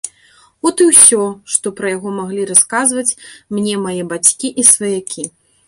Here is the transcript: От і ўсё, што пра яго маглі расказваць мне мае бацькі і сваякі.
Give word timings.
От 0.69 0.79
і 0.85 0.87
ўсё, 0.91 1.25
што 1.57 1.73
пра 1.81 1.91
яго 1.97 2.09
маглі 2.21 2.47
расказваць 2.53 3.17
мне 3.59 3.73
мае 3.87 3.97
бацькі 4.15 4.47
і 4.63 4.69
сваякі. 4.75 5.23